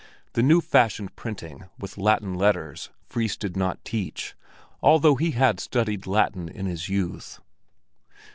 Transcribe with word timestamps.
The 0.33 0.41
new 0.41 0.61
fashioned 0.61 1.15
printing 1.15 1.65
with 1.77 1.95
Latin 1.95 2.33
letters 2.33 2.89
Fris 3.07 3.37
did 3.37 3.55
not 3.55 3.85
teach, 3.85 4.33
although 4.81 5.13
he 5.13 5.29
had 5.29 5.59
studied 5.59 6.07
Latin 6.07 6.49
in 6.49 6.65
his 6.65 6.89
youth. 6.89 7.39